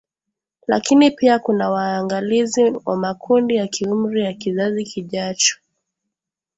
[0.67, 5.57] Lakini pia kuwa waangalizi wa makundi ya kiumri ya kizazi kijacho